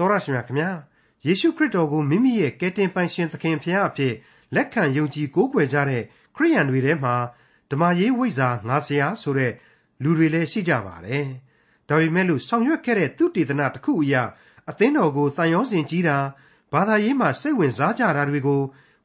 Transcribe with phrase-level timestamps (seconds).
[0.00, 0.70] တော်ရရှိမြခင်ဗျာ
[1.26, 4.14] ယေရှုခရစ်တော်ကိုမိမိရဲ့ကယ်တင်ပိုင်ရှင်သခင်ဖခင်အဖြစ်
[4.54, 6.02] လက်ခံယုံကြည်ကိုးကွယ်ကြတဲ့
[6.36, 7.14] ခရိယန်တွေထဲမှာ
[7.70, 9.52] ဓမ္မရေးဝိဇ္ဇာငါဆရာဆိုတဲ့
[10.02, 11.26] လူတွေလည်းရှိကြပါတယ်
[11.88, 14.22] ဒါပေမဲ့လို့ဆောင်ရွက်ခဲ့တဲ့သူတေသနာတစ်ခုအရာ
[14.70, 16.18] အသင်းတော်ကိုတန်ရောစင်ကြီးတာ
[16.72, 18.60] ဘာသာရေးမှာစိတ်ဝင်စားကြတာတွေကို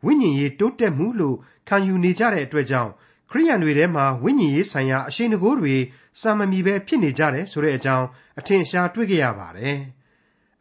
[0.05, 1.37] ဝိညာဉ်ရေးတိုးတက်မှုလို့
[1.67, 2.91] ခံယူနေကြတဲ့အတွက်ကြောင့်
[3.31, 5.75] ခရိယန်တွေထဲမှာဝိညာဉ်ရေးဆိုင်ရာအရှိန်တကိုးတွေ
[6.21, 8.05] စာမမီပဲဖြစ်နေကြတယ်ဆိုတဲ့အကြောင်း
[8.39, 9.79] အထင်ရှားတွေ့ကြရပါတယ်။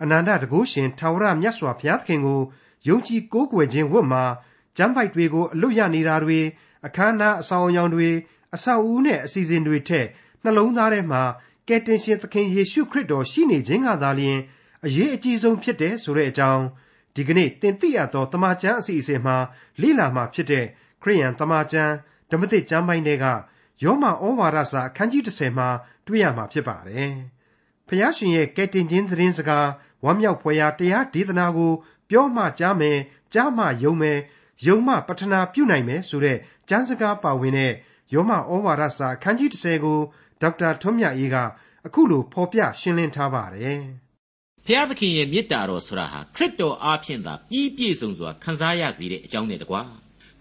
[0.03, 2.41] အနန္တတကုရှင်ထာဝရမြတ်စွာဘုရားသခင်ကို
[2.89, 4.25] ယုံကြည်ကိုးကွယ်ခြင်းဝတ်မှာ
[4.77, 6.41] ကျမ်းပိုက်တွေကိုအလွတ်ရနေတာတွေ
[6.87, 8.11] အခမ်းအနားအဆောင်အယောင်တွေ
[8.55, 10.07] အဆောက်အဦနဲ့အစီအစဉ်တွေထက်
[10.43, 11.23] နှလုံးသားထဲမှာ
[11.69, 14.39] ကယ်တင်ရှင်သခင်ယေရှုခရစ်တော်ရှိနေခြင်းကသာလျှင်
[14.85, 16.65] အရေးအကြီးဆုံးဖြစ်တယ်ဆိုတဲ့အကြောင်း
[17.15, 19.37] ဒီကနေ့တင်ပြရသောတမန်ကျမ်းအစီအစဉ်မှာ
[19.81, 20.65] လေ့လာမှာဖြစ်တဲ့
[21.03, 21.93] ခရိယန်တမန်ကျမ်း
[22.31, 23.27] ဓမ္မသစ်ကျမ်းပိုင်းတွေက
[23.83, 25.69] ယောမဩဝါဒစာအခန်းကြီး30မှာ
[26.07, 27.15] တွေ့ရမှာဖြစ်ပါတယ်။
[27.89, 29.69] ဖျားရှင်ရဲ့ကယ်တင်ခြင်းသတင်းစကား
[30.05, 31.73] ဝမ်းမြောက်ဖွယ်ရာတရားဒေသနာကို
[32.11, 32.99] ပြောမှကြားမယ်
[33.35, 34.19] ကြားမှယုံမယ်
[34.67, 37.73] ယုံမှပထနာပြုနိုင်မယ်ဆိုတဲ့ကျမ်းစကားပါဝင်တဲ့
[38.15, 39.99] ယောမဩဝါဒစာအခန်းကြီး30ကို
[40.41, 41.37] ဒေါက်တာထွန်းမြတ်အေးက
[41.87, 43.81] အခုလိုဖော်ပြရှင်းလင်းထားပါတယ်။
[44.67, 49.83] ဖျားသခင်ရဲ့မေတ္တာတော်ဆိုတာဟာခရစ်တော်အားဖြင့်သာပြီးပြည့်စုံစွာခံစားရစေတဲ့အကြောင်းနဲ့တကွာ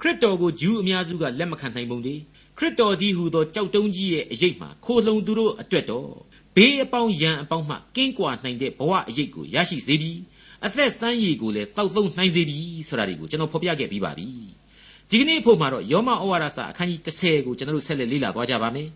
[0.02, 2.16] ခရစ်တော်ကိုဂျူးအများစုကလက်မခံနိုင်ပုံတွေ
[2.58, 6.10] ခရစ်တော်ဒီဟူသောကြောက်တုံးကြီးရဲ့အရေးမှခိုလှုံသူတို့အတွက်တော့
[6.56, 10.20] ဘေးအပေါင်းရန်အပေါင်းမှကင်းကွာနိုင်တဲ့ဘဝအရေးကိုရရှိစေပြီး
[10.66, 14.28] အသက်ဆန်းရည်ကိုလည်းတောက်သုံးနိုင်စေပြီဆိုတာတွေကိုကျွန်တော်ဖော်ပြခဲ့ပြီးပါပြီ
[15.10, 18.90] ဒီကနေ့ဖို့မှာတော့ယောမဩဝါဒစာအခန်းကြီး30ကိုကျွန်တော်တို့ဆက်လက်လေ့လာသွားကြပါမယ်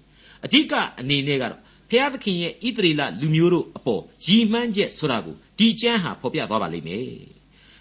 [0.46, 7.10] အဓိကအနေနဲ့ကတော့ဖျားသခင်ရဲ့ဣသရေလလူမျိုးတို့အပေါ်ရည်မှန်းချက်ဆိုတာကိုဒီကျမ်းဟာဖော်ပြသွားပါလိမ့်မယ်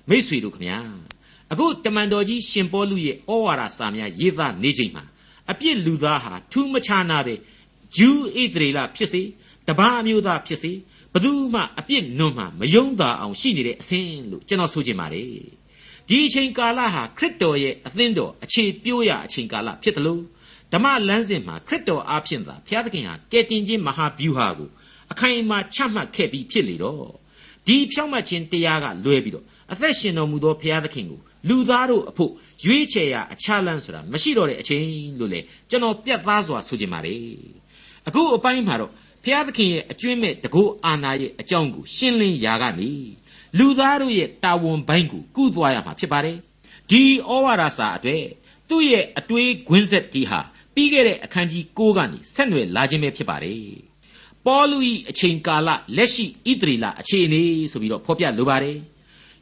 [0.08, 0.78] မိษွေတို့ခမညာ
[1.52, 5.04] အခုတမန်တော်ကြီးရှင်ပေါလုရဲ့ဩဝါဒစာများရေးသားနေချိန်မှာ
[5.50, 7.34] အပြစ်လူသားဟာထူးမခြားနာပဲ
[7.96, 9.22] ဂျူးဣသရေလဖြစ်စေ
[9.68, 10.72] တပားအမျိုးသားဖြစ်စေ
[11.12, 15.28] ဘသူမှအပြစ်နွံ့မှမယုံတာအောင်ရှိနေတဲ့အဆင်းလို့ကျွန်တော်ဆိုချင်ပါတယ်
[16.08, 20.22] ဒီအချိန်ကာလဟာခရစ်တော်ရဲ့အသင်းတော်အခြေပြိုးရာအချိန်ကာလဖြစ်တယ်လို့
[20.72, 24.68] ဓမ္မလမ်းစဉ်မှာခရစ်တော်အားဖြင့်သာဘုရားသခင်ဟာကယ်တင်ခြင်းမဟာဗျူဟာကို
[25.12, 27.04] အခိုင်အမာချမှတ်ခဲ့ပြီးဖြစ်လေတော့
[27.66, 32.32] ဒီဖြောင့်မတ်ခြင်းတရားကလွဲပြီးတော့အသက်ရှင်တော်မူသောဘုရားသခင်ကိုလူသားတို့အဖို့
[32.64, 34.84] ရွေးချယ်ရာအခြားလမ်းဆိုတာမရှိတော့တဲ့အချိန်
[35.20, 35.40] လို့လေ
[35.70, 37.20] ကျွန်တော်ပြတ်သားစွာဆိုချင်ပါတယ်
[38.06, 38.92] အခုအပိုင်းမှာတော့
[39.26, 42.90] ဘုရားသခင်ရဲ့အကျွင့်မဲ့တကုအာနာရဲ့အကြောင်းကိုရှင်းလင်းရာကနေ
[43.58, 46.36] လူသားတို့ရဲ့တာဝန်ပိုင်းကိုကုသွားရမှာဖြစ်ပါတယ်
[46.90, 48.22] ဒီဩဝါဒစာအတွေ့
[48.68, 50.40] သူ့ရဲ့အတွေးခွင်းဆက်ဒီဟာ
[50.74, 53.62] ပြီးခဲ့တဲ့အခန်းကြီး6ကနေဆက်နွယ်လာခြင်းပဲဖြစ်ပါတယ်
[54.46, 54.78] ပေါလု၏
[55.10, 57.42] အချိန်ကာလလက်ရှိဣသရေလအခြေအနေ
[57.72, 58.78] ဆိုပြီးတော့ဖော်ပြလိုပါတယ်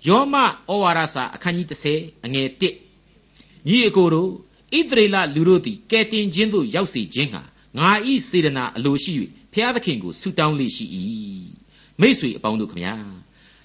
[0.08, 0.46] ယောမဩ
[0.82, 4.30] ဝါဒစာအခန်းကြီး30အငယ်1ညီအကိုတို့
[4.78, 7.42] ဣသရေလလူတို့သည်ကဲတင်ခြင်းသို့ရောက်စေခြင်းဟာ
[7.78, 9.12] ငါဤစေတနာအလိုရှိ၍
[9.54, 10.86] ဖျားသခင်ကိုဆုတောင်းလေရှိ၏
[12.00, 12.94] မိษွေအပေါင်းတို့ခမညာ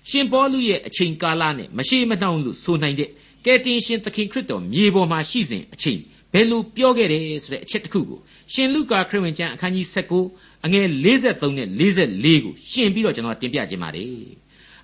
[0.10, 3.10] ရှင်ပေါလုရဲ့အချိန်ကာလနဲ့မရှိမနှောင်းလို့ဆိုနိုင်တဲ့
[3.46, 6.00] ကယ်တင်ရှင်သခင်ခရစ်တော်မြေပေါ်မှာရှိစဉ်အချိန်
[6.34, 8.20] ဘယ်လိုပြောခဲ့တယ်ဆိုတဲ့အချက်တစ်ခုကို
[8.54, 9.88] ရှင်လုကာခရစ်ဝင်ကျမ်းအခန်းကြီး
[10.26, 14.24] 19အငယ်53နဲ့44ကိုရှင်းပြီးတော့ကျွန်တော်တင်ပြခြင်းပါတယ်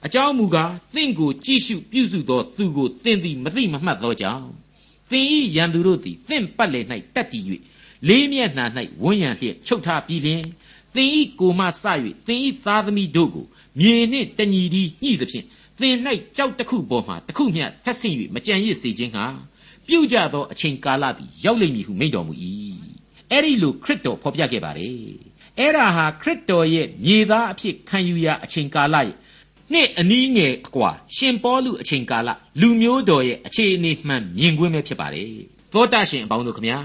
[0.06, 4.48] အကြောင်းမူကားသင်ကိုကြည့်ရှုပြုစုသောသူကိုသင်သည်မသိမမှတ်သောကြောင့်
[5.12, 6.86] သင်ဤရန်သူတို့သည်သင်ပတ်လည်၌
[7.16, 7.44] တက်တည်၍
[8.08, 8.66] လေးမျက်နှာ၌
[9.04, 10.44] ဝန်းရံလျက်ချုပ်ထားပြီးလျင်
[10.95, 11.83] သင်ဤကိုမှစ၍
[12.28, 13.45] သင်ဤသားသမီးတို့ကို
[13.79, 15.45] မြေနှင့်တညီဒီညှိသဖြင့်
[15.79, 15.95] သင်၌
[16.38, 19.25] ကြောက်တစ်ခုပေါ်မှတစ်ခုမျှထက်ဆင့်၍မကြံရစ်စေခြင်းဟာ
[19.88, 22.33] ပြုကြသောအချိန်ကာလသည်ရောက်လိမ့်မည်ဟုမိန့်တော်မူ၏
[23.31, 24.97] အဲ့ဒီလိုခရစ်တော်ဖော်ပြခဲ့ပါတယ်
[25.59, 29.16] အဲ့ဒါဟာခရစ်တော်ရဲ့မြေသားအဖြစ်ခံယူရာအချိန်ကာလရဲ့
[29.72, 32.29] နှစ်အနည်းငယ်အကွာရှင်ပေါလုအချိန်ကာလ
[32.62, 35.31] လူမျိုးတော်ရဲ့အခြေအနေမှန်မြင်ကွင်းပဲဖြစ်ပါတယ်
[35.73, 36.79] သောတာရှင်အပေါင်းတို့ခမညာ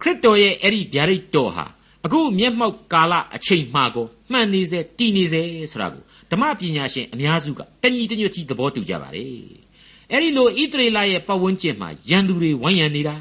[0.00, 1.66] ခရစ်တော်ရဲ့အဲ့ဒီဗျာဒိတ်တော်ဟာ
[2.04, 5.42] အခုမျက်မှောက်ကာလအချိန်မှကိုမှန်နေစေတည်နေစေ
[5.72, 9.28] ဆိုတာကိုဓမ္မပညာရှင်အများစုကတညီတညွတ်ကြီးသဘောတူကြပါတယ်
[10.10, 13.16] အဲ့ဒီလိုဣသရေလရဲ့ပတ်ဝန်းကျင်မှာရန်သူတွေဝိုင်းရံနေတာ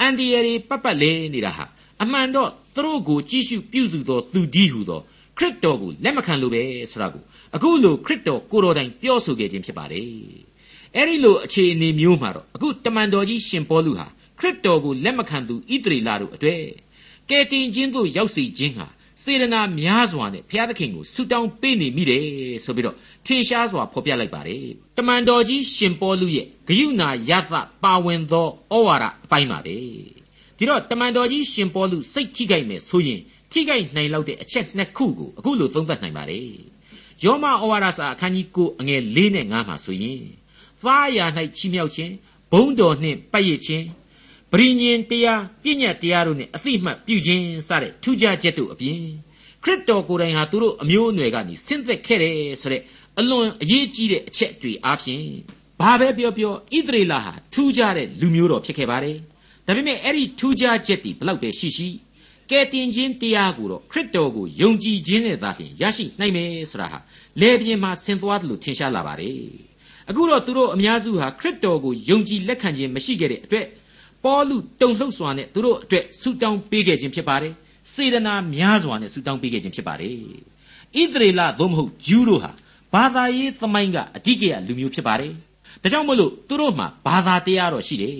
[0.00, 1.64] အန်ဒီယရီပတ်ပတ်လဲနေတာဟာ
[2.02, 5.00] အမှန်တော့သူတို့ကိုကြည့်ရှုပြုစုသောသူဒီဟုသော
[5.38, 7.22] ခရစ်တော်ကိုလက်မခံလို့ပဲဆိုတာကို
[7.54, 10.06] အခုလိုခရစ်တော်ကိုတော်တိုင်ပြောဆိုခဲ့ခြင်းဖြစ်ပါတယ်
[10.96, 14.06] အဲ့ဒီလိုအခြေအနေမျိုးမှာတော့အခုတမန်တော်ကြီးရှင်ပေါလုဟာ
[14.38, 16.62] ခရစ်တော်ကိုလက်မခံသူဣသရေလတို့အတွေ့
[17.32, 18.86] ကယ်တင်ခြင်းသို့ရောက်စေခြင်းဟာ
[19.22, 22.22] စေတနာများစွာနဲ့ဘုရားသခင်ကိုဆုတောင်းပေးနေမိတယ်
[22.64, 22.96] ဆိုပြီးတော့
[23.26, 24.64] ထင်ရှားစွာဖော်ပြလိုက်ပါတယ်
[24.96, 29.76] တမန်တော်ကြီးရှင်ပေါလုရဲ့ဂယုဏယသပါဝင်သောဩဝါဒအပိုင်းပါပဲ
[30.56, 33.20] ဒီတော့တမန်တော်ကြီးရှင်ပေါလုစိတ်ထိခိုက်မယ်ဆိုရင်
[33.52, 36.48] ထိခိုက်နိုင်လောက်တဲ့အချက်နှစ်ခုကိုအခုလိုသုံးသပ်နိုင်ပါတယ်
[37.24, 40.22] ယောမဩဝါဒစာအခန်းကြီး9အငယ်၄နဲ့9မှာဆိုရင်
[40.82, 41.26] သားရာ၌
[41.56, 42.12] ချီးမြှောက်ခြင်း
[42.52, 43.84] ဘုံတော်နှင့်ပတ်ရခြင်း
[44.52, 49.00] ပရိညင်တရားပြည့်ညတ်တရားတို့နဲ့အသိမှတ်ပြုခြင်းစတဲ့ထူးခြားချက်တို့အပြင်
[49.62, 52.82] ခရစ်တော်ကိုယ်တိုင်ဟာသူတို့အမျိုးအနွယ်ကနေဆင်းသက်ခဲ့တယ်ဆိုတဲ့
[53.18, 55.26] အလွန်အရေးကြီးတဲ့အချက်တွေအားဖြင့်
[55.80, 59.16] ဘာပဲပြောပြောဣသရေလဟာထူးခြားတဲ့လူမျိုးတော်ဖြစ်ခဲ့ပါတယ်
[59.66, 61.88] ဒါပေမဲ့အဲ့ဒီထူးခြားချက်တွေဘလောက်ပဲရှိရှိ
[62.50, 66.98] ကဲတင်ခြင်းတရားကိုတော့ခရစ်တော်ကိုယုံကြည်ခြင်းနဲ့သာလျှင်ရရှိနိုင်မယ်ဆိုတာဟာ
[67.40, 69.40] လေပြင်းမှာဆင်သွားတယ်လို့ထင်ရှားလာပါတယ်
[70.08, 73.66] အခုတော့သူတို့အများစုဟာခရစ်တော်ကိုယုံကြည်လက်ခံခြင်းမရှိခဲ့တဲ့အတွက်
[74.24, 77.52] ပေါလုတုံလှုပ်စွာနဲ့သူတို့အတွက်ဆုတောင်းပေးခဲ့ခြင်းဖြစ်ပါတယ်
[77.92, 80.14] စေတနာများစွာနဲ့ဆုတောင်းပေးခဲ့ခြင်းဖြစ်ပါတယ်
[81.00, 82.50] ဣသရေလသို့မဟုတ်ဂျူးတို့ဟာ
[82.94, 85.32] ဘာသာရေးသမိုင်းကအဓိကရလူမျိုးဖြစ်ပါတယ်
[85.82, 88.16] ဒါကြောင့်မလို့သူတို့မှာဘာသာတရားတော့ရှိတယ်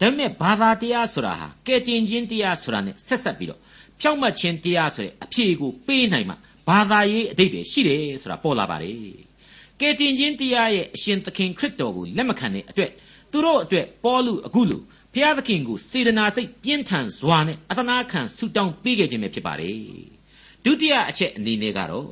[0.00, 3.60] ဒါပေမဲ့ဘာသာတရားဆိုတာဟာကဲတင်ခြင်းတရားဆိုတာနဲ့ဆက်ဆက်ပြီးတော့
[4.00, 6.34] ဖြောင့်မတ်ခြင်းတရားဆိုတဲ့အဖြေကိုပေးနိုင်မှ
[6.68, 8.96] ဘာသာရေးအဓိပ္ပာယ်ရှိတယ်ဆိုတာပေါ်လာပါတယ်
[9.80, 12.90] ကဲတင်ခြင်းတရားရဲ့အရှင်သခင်ခရစ်တော်ကိုလက်မခံတဲ့အတွက်
[13.32, 14.78] သူတို့အတွက်ပေါ်လူအခုလူ
[15.14, 19.78] ဖျားသခင်ကိုစေတနာစိတ်ပြင်းထန်စွာနဲ့အသနာခံဆုတောင်းပေးခဲ့ခြင်းပဲဖြစ်ပါတယ်
[20.64, 22.06] ဒုတိယအချက်အနေနဲ့ကတော့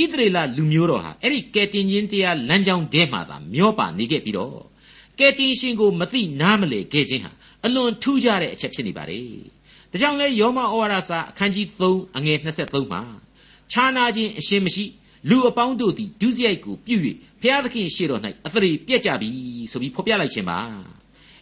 [0.00, 4.56] ဣသရေလလူမျိုးတော်ဟာအဲ့ဒီကယ်တင်ခြင်းတရားလမ်းကြောင်းထဲမှာသာမျောပါနေခဲ့ပြီးတော့
[5.18, 7.32] ကယ်တင်ရှင်ကိုမသိနားမလည်ခဲ့ခြင်းဟာ
[7.64, 9.26] အလွန်ထူးခြားတဲ့အချက်ဖြစ်နေပါတယ်
[9.90, 13.02] ဒါကြောင့်လဲယောမဩဝါဒစာအခန်းကြီး3အငယ်23မှာ
[13.72, 14.84] ခြားနာခြင်းအရှင်းမရှိ
[15.30, 16.96] လူအပေါင်းတို့သည်ဒုစရိုက်ကိုပြု၍
[17.40, 19.30] ဘုရားသခင်ရှေ့တော်၌အသရေပြက်ကြပြီ
[19.70, 20.58] ဆိုပြီးဖော်ပြလိုက်ခြင်းပါ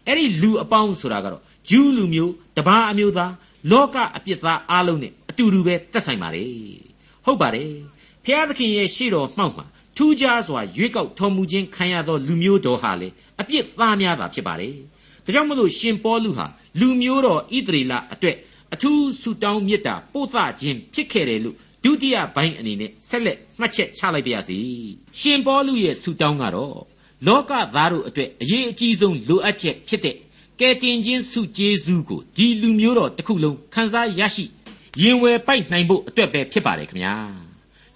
[0.07, 3.33] အဲ့ဒီလူအပေါင်းဆိုတာကတော့ဂျူးလူမျိုးတပါးအမျိုးသား
[3.71, 6.45] လောကအပြစ်သားအလုံးနဲ့အတူတူပဲတက်ဆိုင်ပါလေ
[7.25, 7.71] ဟုတ်ပါတယ်
[8.25, 9.65] ဘုရားသခင်ရဲ့ရှေ့တော်မှောက်မှာ
[9.97, 13.09] ထူးခြားစွာရွေးကောက်တော်မူခြင်းခံရသောလူမျိုးတော်ဟာလေ
[13.41, 14.75] အပြစ်သားများတာဖြစ်ပါတယ်
[15.25, 16.47] ဒါကြောင့်မလို့ရှင်ပေါလုဟာ
[16.81, 18.37] လူမျိုးတော်ဣသရေလအတွက်
[18.75, 24.59] အထူးဆုတောင်းမေတ္တာပို့သခြင်းဖြစ်ခဲ့တယ်လို့ဒုတိယပိုင်းအနေနဲ့ဆက်လက်မှတ်ချက်ချလိုက်ပါရစေ
[25.21, 26.77] ရှင်ပေါလုရဲ့ဆုတောင်းကတော့
[27.25, 30.17] လောကသားတို့အတွက်အရေးအကြီးဆုံးလိုအပ်ချက်ဖြစ်တဲ့
[30.61, 34.45] ကယ်တင်ခြင်းဆုကျေးဇူးကိုဒီလူမျိုးတော်တစ်ခုလုံးခံစားရရှိ
[35.03, 37.15] ရင်ဝယ်ပိုက်နိုင်ဖို့အတွက်ပဲဖြစ်ပါတယ်ခင်ဗျာ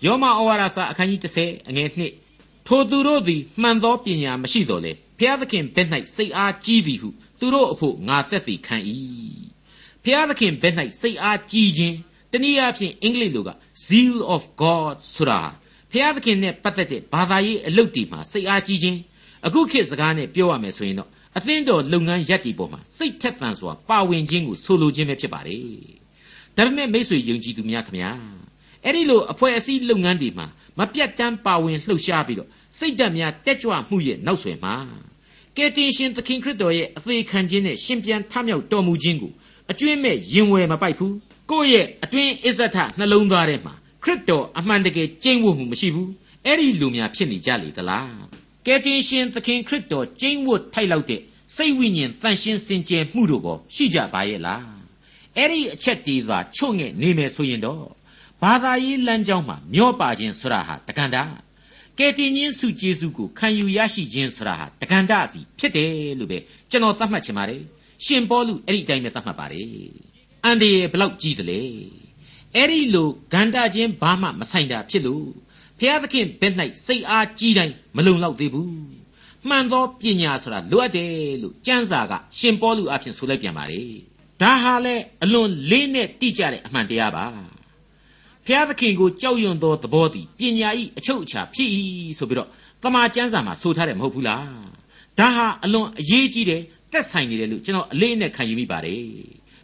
[0.04, 1.88] ယောမဩဝါဒစာအခန်းကြီး30အငယ်
[2.28, 7.08] 1ထိုသူတို့သည်မှန်သောပညာမရှိတော်လေဘုရားသခင်ဘက်၌စိတ်အားကြီးသည်ဟု
[7.40, 8.76] သူတို့အဖို့ငါသက်သည်ခံ၏
[10.02, 11.96] ဘုရားသခင်ဘက်၌စိတ်အားကြီးခြင်း
[12.32, 13.50] တနည်းအားဖြင့်အင်္ဂလိပ်လိုက
[13.86, 15.40] zeal of god ဆိုတာ
[15.90, 18.98] ဘုရားသခင်နဲ့ပတ်သက်တဲ့ဘာသာရေးအလုပ်တွေမှာစိတ်အားကြီးခြင်း
[19.46, 25.64] အခုခေတ်စကားနဲ့ပြောရမယ်ဆိုရင်တော့အသင်းတော်လုပ်ငန်းရပ်တီပေါ်မှာစိတ်ထက်သန်စွာပါဝင်ခြင်းကိုဆိုလိုခြင်းပဲဖြစ်ပါတယ်
[26.56, 28.12] ဒါပေမဲ့မိတ်ဆွေယုံကြည်သူများခင်ဗျာ
[28.84, 30.46] အဲ့ဒီလိုအဖွဲ့အစည်းလုပ်ငန်းတွေမှာ
[30.78, 32.48] မပြတ်တမ်းပါဝင်လှုပ်ရှားပြီးတော့
[32.78, 34.74] စိတ်ဓာတ်များတက်ကြွမှုရဲ့နောက်ဆွယ်မှာ
[35.56, 39.32] ကယ်တင်ရှင်သခင်ခရစ်တော်ရဲ့အသေးခံခြင်းနဲ့ရှင်ပြန်ထမြောက်တော်မူခြင်းကို
[39.70, 41.14] အကျွင့်မဲ့ရင်ဝယ်မပိုက်ဘူး
[41.50, 46.10] ကိုယ့်ရဲ့အတွင်းအစ္ဆထနှလုံးသားထဲမှာခရစ်တော်အမှန်တကယ်ကျင့်ဝတ်မှုမရှိဘူး
[46.46, 48.14] အဲ့ဒီလူများဖြစ်နေကြလေသလား
[48.66, 51.20] ကယ်တင်ရှင်သခင်ခရစ်တော်ကျင့်ဝတ်ထိုက်လောက်တဲ့
[51.56, 54.64] စိတ်ဝိညာဉ်တန်ရှင်းစင်ကြယ်မှုတို့ကိုရှိကြပါရဲ့လား
[55.36, 57.84] အဲ့ဒီအချက်တွေသာချုံ့ငဲ့နေမယ်ဆိုရင်တော့
[58.42, 61.22] ဘာသာရေးလမ်းကြောင်းမှာမျောပါခြင်းဆိုတာဟာတက္ကန္တာ
[61.98, 66.38] ကယ်တင်ခြင်းစုကျေးဇူးကိုခံယူရရှိခြင်းဆိုတာဟာတက္ကန္တာစီဖြစ်တယ်လို့ပဲ
[66.70, 67.62] ကျွန်တော်သတ်မှတ်ချင်ပါတယ်
[68.04, 69.68] ရှင်ပေါလုအဲ့ဒီအတိုင်းပဲသတ်မှတ်ပါတယ်
[70.44, 71.62] အန်ဒီရဲ့ဘလောက်ကြီးတယ်လေ
[72.54, 75.26] အဲ့ဒီလိုဂန္ဓာချင်းဘာမှမဆိုင်တာဖြစ်လို့
[75.80, 76.54] ဖျားသခင်ဘက်၌
[76.86, 78.70] စိတ်အားကြီးတိုင်းမလုံလောက်သေးဘူး
[79.48, 81.10] မှန်သောပညာဆိုတာလိုအပ်တယ်
[81.42, 83.82] လို့ကျမ်းစာကရှင်ပေါလုအဖျင်ဆိုလိုက်ပြန်ပါလေ
[84.40, 87.26] ဒါဟာလေအလွန်လေးနဲ့တိကျတဲ့အမှန်တရားပါ
[88.46, 91.68] ဖျားသခင်ကိုကြောက်ရွံ့သောသဘောသည်ပညာဤအချုပ်အခြာဖြစ်၏
[92.18, 92.48] ဆိုပြီးတော့
[92.82, 94.46] တမန်ကျမ်းစာမှာဆိုထားတယ်မဟုတ်ဘူးလား
[95.18, 99.04] ဒါဟာအလွန်အရေးကြီးတယ်သက်ဆိုင်နေတယ်လို့ကျွန်တော်အလေးနဲ့ခံယူမိပါတယ်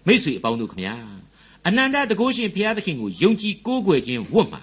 [0.06, 0.94] မိတ်ဆွေအပေါင်းတို့ခမညာ
[1.66, 4.60] အနန္တတကုရှင်ဘုရားသခင်ကိုယုံကြည်ကိုးကွယ်ခြင်းဝတ်မှာ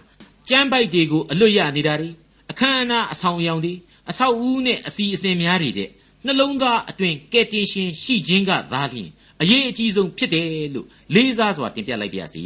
[0.50, 2.10] ကျမ်းပိုက်တွေကိုအလွတ်ရနေတာတွေ
[2.52, 3.74] အခမ်းအနားအဆောင်အယောင်တွေ
[4.10, 5.90] အဆောက်အဦနဲ့အစီအစဉ်များတွေတဲ့
[6.26, 9.10] နှလုံးသားအတွင်ကဲတင်ရှင်ရှိခြင်းကသာလျှင်
[9.42, 12.44] အရေးအကြီးဆုံးဖြစ်တယ်လို့လေးစားစွာတင်ပြလိုက်ပါရစေ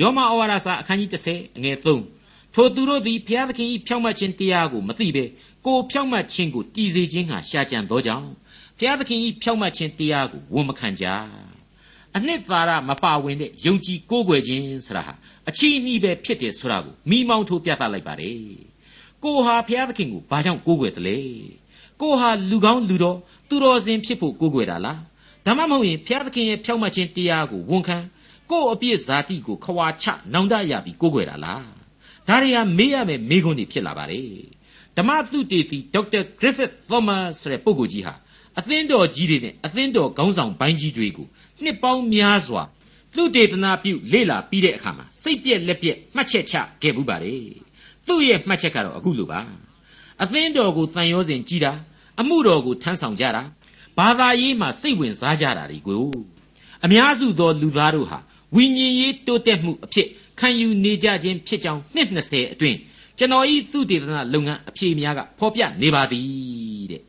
[0.00, 1.76] ယောမဩဝါဒစာအခန်းကြီး30အငယ်
[2.14, 5.24] 3ထိုသူတို့သည်ဘုရားသခင်၏ဖြောင့်မတ်ခြင်းတရားကိုမသိဘဲ
[5.66, 8.28] ကိုဖြောင့်မတ်ခြင်းကိုတည်စေခြင်းဟာရှာကြံသောကြောင့်
[8.78, 11.04] ဘုရားသခင်၏ဖြောင့်မတ်ခြင်းတရားကိုဝန်မခံကြ
[12.16, 15.14] အနှစ်သာရမပါဝင်တဲ့ယုံကြည်ကိုးကွယ်ခြင်းဆိုတာဟာ
[15.48, 18.40] အချီးအနှီးပဲဖြစ်တယ်ဆိုတာကိုမိမောင်းထိုးပြသလိုက်ပါတယ်
[19.24, 21.18] ကိုဟာဘုရားသခင်ကိုဘာကြောင့်ကိုးကွယ်တယ်လဲ
[22.00, 25.00] ကိုဟာလူကောင်းလူတော်သူတော်စင်ဖြစ်ဖို့ကိုးကွယ်တာလား
[25.44, 27.98] ဒါမှမဟုတ်ရင်ဘုရားသခင်ရဲ့ဖြောင့်မတ်ခြင်းတရားကိုဝန်ခံ
[28.50, 31.66] ကိုယ့်အပြစ်ဇာတိကိုခွာချနောင်တရပြီးကိုးကွယ်တာလား
[32.28, 34.30] ဒါတွေဟာမေးရမယ်မေးခွန်းတွေဖြစ်လာပါတယ်
[34.96, 38.14] ဓမ္မသုတေသီဒေါက်တာဂရစ်ဖစ်သောမတ်ဆိုတဲ့ပုဂ္ဂိုလ်ကြီးဟာ
[38.58, 41.26] အသင်းတော်ကြီးတွေနဲ့အသင်းတော်ခေါင်းဆောင်ပိုင်းကြီးတွေကို
[41.62, 42.62] နှစ်ပေါင်းများစွာ
[43.16, 47.34] သူတေသနာပြုလေ့လာပြီးတဲ့အခါမှာစိတ်ပြက်လက်ပြက်မှတ်ချက်ချခဲ့ဘူးပါလေ
[48.06, 49.40] သူ့ရဲ့မှတ်ချက်ကတော့အခုလိုပါ
[50.22, 51.72] အသင်းတော်ကိုတန်ရောစဉ်ကြီးတာ
[52.20, 53.42] အမှုတော်ကိုထမ်းဆောင်ကြတာ
[53.98, 56.04] ဘာသာရေးမှာစိတ်ဝင်စားကြတာတွေကို
[56.84, 58.18] အများစုသောလူသားတို့ဟာ
[58.54, 60.08] ဝိညာဉ်ရေးတိုးတက်မှုအဖြစ်
[60.40, 62.78] ခံယူနေကြခြင်းဖြစ်ကြောင်းနှစ်20အတွင်း
[63.18, 67.02] ကျွန်တော်ဤသုတေသနလုပ်ငန်းအဖြေများကဖော်ပြနေပါသည်တဲ့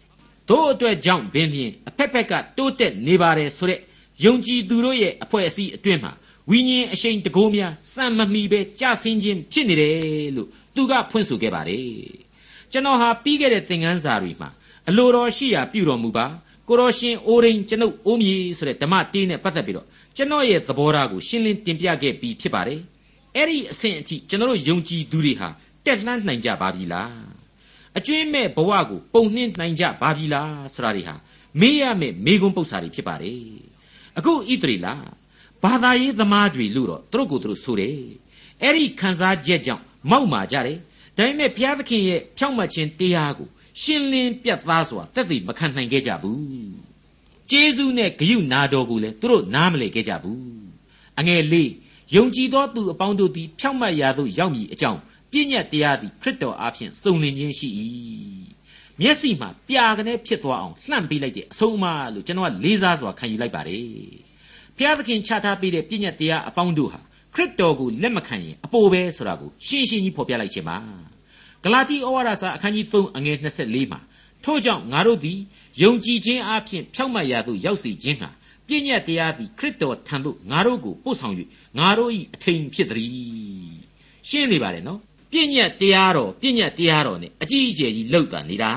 [0.50, 3.80] တို့အတွက်ကြောင့်ပင်ဖြင့်အဖက်ဖက်ကတိုးတက်နေပါတယ်ဆိုတဲ့
[4.26, 6.12] ယုံကြည်သူတို့ရဲ့အဖွဲ့အစည်းအတွင်းမှာ
[6.50, 11.88] ဝိညာဉ်အရှိန်တကိုးများစံမမီပဲကြဆင်းခြင်းဖြစ်နေတယ်လို့သူကဖွင့်ဆိုခဲ့ပါတယ်
[12.72, 14.50] ကျွန်တော်ဟာပြီးခဲ့တဲ့သင်ခန်းစာတွေမှာ
[14.90, 16.26] အလိုတော်ရှိရာပြုတော်မူပါ
[16.68, 22.80] ကိုတော်ရှင်အိုရင်ကျွန်ုပ်အိုးမြေဆိုတဲ့ဓမ္မတေးနဲ့ပတ်သက်ပြီးတော့ကျွန်တော်ရဲ့သဘောထားကိုရှင်းလင်းတင်ပြခဲ့ပြီးဖြစ်ပါတယ်
[23.36, 25.50] အဲ့ဒီအဆင့်အထိကျွန်တော်တို့ယုံကြည်သူတွေဟာ
[25.86, 27.16] တက်လှမ်းနိုင်ကြပါပြီလား
[27.98, 31.16] အကျွင်းမဲ့ဘဝကိုပုံနှင်းနိုင်ကြပါပြီလားဆိုတာတွေဟာ
[31.60, 33.42] မေးရမယ့်မေးခွန်းပု္ပ္ပာတွေဖြစ်ပါတယ်
[34.18, 34.88] အခုဣသရေလ
[35.64, 37.98] ဘာသာရေးသမားတွေလို့တော့သူတို့ကိုယ်သူတို့ဆိုတယ်
[38.62, 40.78] အဲ့ဒီခံစားချက်ကြောင့်မောက်မာကြတယ်
[41.18, 43.48] ဒါပေမဲ့ဘုရားသခင်ရဲ့ဖြောင့်မတ်ခြင်းတရားကို
[43.82, 46.42] ရှင်းလင်းပြတ်သားစွာတက်သိမခံနိုင်ခဲ့ကြဘူး
[47.50, 50.42] ကျေးဇူးနဲ့ဂရုနာတော်ကိုလည်းသူတို့နားမလည်ခဲ့ကြဘူး
[51.20, 51.72] အငယ်လေး
[52.16, 55.00] ယုံကြည်သောသူအပေါင်းတို့သည်ဖြောင့်မတ်ရာသို့ရောက်မည်အကြောင်း
[55.32, 57.70] ပြည့်ညတ်တရားသည်ခရစ်တော်အားဖြင့်စုံလင်ခြင်းရှိ၏
[59.02, 63.84] မျက်စိမှာပြာကနေဖြစ်သွားအောင်လှန့်ပေးလိုက်တဲ့အဆုံးအမလို့ကျွန်တော်ကလေးစားစွာခံယူလိုက်ပါတယ်
[64.78, 67.00] ဘုရားသခင်ချထားပေးတဲ့ပြည့်ညတ်တရားအပေါင်းတို့ဟာ
[67.34, 70.78] ခရစ်တော်ကိုလက်မခံရင်အပိုပဲဆိုတာကိုရှင်းရှင်းကြီးဖော်ပြလိုက်ခြင်းပါ
[71.64, 74.00] ဂလာတိဩဝါဒစာအခန်းကြီး3အငယ်24မှာ
[74.44, 75.40] ထို့ကြောင့်ငါတို့သည်
[75.82, 78.30] ယုံကြည်ခြင်းအပြင်ဖြောင့်မတ်ရာသို့ရောက်စေခြင်းဟာ
[78.68, 81.36] ပြည့်ညတ်တရားသည်ခရစ်တော်ထံသို့ငါတို့ကိုပို့ဆောင်၍
[81.80, 83.12] ငါတို့၏အထိန်ဖြစ်သည်
[84.30, 85.00] ရှင်းနေပါတယ်နော်
[85.32, 88.72] ပြည့်ညတ်တရားတော်ပြည့်ညတ်တရားတော် ਨੇ အကြီးအကျယ်ကြီးလောက်တာနေတာ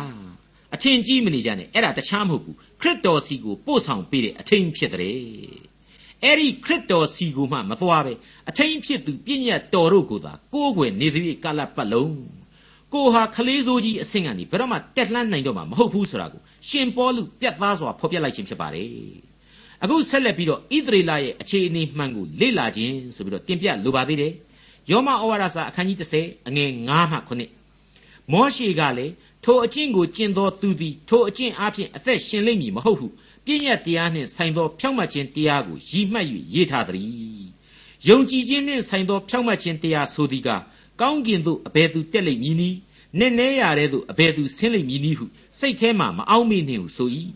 [0.74, 5.18] အထင်ကြီးမနေကြနဲ့အဲ့ဒါတခြားမဟုတ်ဘူးခရစ်တော်စီကိုပို့ဆောင်ပေးတဲ့အထိန်ဖြစ်တဲ့
[6.24, 8.12] အဲ့ဒီခရစ်တော်စီကိုမှမသွားပဲ
[8.48, 12.14] အထိန်ဖြစ်သူပြည့်ညတ်တော်တို့ကိုသာကိုးကွယ်နေသည့်ကာလပတ်လုံး
[12.94, 18.90] ကိုဟာခလေးစိုးကြီးအဆင့်ကနေဘယ်တော့မှတက်လှမ်းနိုင်တော့မှာမဟုတ်ဘူးဆိုတာကိုရှင်ပေါလုပြတ်သားစွာဖော်ပြလိုက်ခြင်းဖြစ်ပါတယ်
[19.82, 24.32] အခုဆက်လက်ပြီးတော့ဣသရေလရဲ့အခြေအနေမှန်ကိုလေ့လာခြင်းဆိုပြီးတော့တင်ပြလိုပါသေးတယ်
[24.90, 27.16] ယောမဩဝါဒစာအခန်းကြီး30အငယ်9မှ
[27.78, 29.12] 9မောရှေကလည်း
[29.44, 33.06] ထိုအကျင့်ကိုကျင့်သောသူသည်ထိုအကျင့်အပြင်အသက်ရှင်လိမ့်မည်မဟုတ်ဟု
[33.44, 37.46] ပြည့်ညတ်တရားနှင့်ဆိုင်သောဖြောင့်မတ်ခြင်းတရားကိုရည်မှတ်၍ရေးထားသည်
[38.08, 40.50] ယုံကြည်ခြင်းနှင့်ဆိုင်သောဖြောင့်မတ်ခြင်းတရားဆိုသည်က
[41.00, 42.76] ကောင်းကင်သို့အဘယ်သူတက်လိမ့်မည်နည်း
[43.18, 45.26] နည်းနည်းရတဲ့သို့အဘယ်သူဆင်းလိမ့်မည်နည်းဟု
[45.58, 47.08] စိတ်ထဲမှမအောင်မေ့နှင့်ဟုဆို၏